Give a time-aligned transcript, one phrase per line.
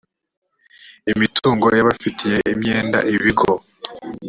[1.11, 3.49] imitungo y abafitiye imyenda ibigo